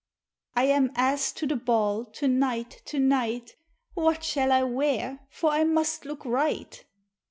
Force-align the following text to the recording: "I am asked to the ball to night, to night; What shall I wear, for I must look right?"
"I 0.55 0.63
am 0.63 0.91
asked 0.95 1.37
to 1.37 1.45
the 1.45 1.55
ball 1.55 2.05
to 2.05 2.27
night, 2.27 2.81
to 2.85 2.97
night; 2.97 3.55
What 3.93 4.23
shall 4.23 4.51
I 4.51 4.63
wear, 4.63 5.19
for 5.29 5.51
I 5.51 5.63
must 5.63 6.05
look 6.05 6.25
right?" 6.25 6.83